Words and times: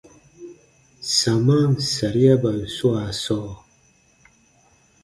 Samaan 1.17 1.71
sariaban 1.93 2.59
swaa 2.75 3.09
sɔɔ. 3.23 3.51